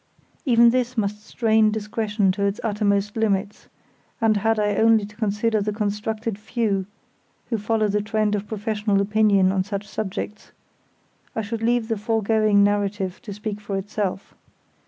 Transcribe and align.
Even 0.45 0.71
this 0.71 0.97
must 0.97 1.23
strain 1.23 1.69
discretion 1.69 2.31
to 2.31 2.41
its 2.41 2.59
uttermost 2.63 3.15
limits, 3.15 3.67
and 4.19 4.37
had 4.37 4.57
I 4.59 4.77
only 4.77 5.05
to 5.05 5.15
consider 5.15 5.61
the 5.61 5.77
instructed 5.79 6.39
few 6.39 6.87
who 7.51 7.59
follow 7.59 7.87
the 7.87 8.01
trend 8.01 8.33
of 8.33 8.47
professional 8.47 8.99
opinion 8.99 9.51
on 9.51 9.63
such 9.63 9.87
subjects, 9.87 10.53
I 11.35 11.43
should 11.43 11.61
leave 11.61 11.87
the 11.87 11.97
foregoing 11.97 12.63
narrative 12.63 13.21
to 13.21 13.31
speak 13.31 13.61
for 13.61 13.77
itself. 13.77 14.33